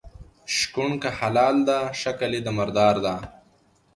شکوڼ 0.55 0.91
که 1.01 1.09
حلال 1.19 1.55
ده 1.67 1.79
شکل 2.01 2.31
یي 2.35 2.41
د 2.43 2.47
مردار 2.57 2.95
ده. 3.05 3.15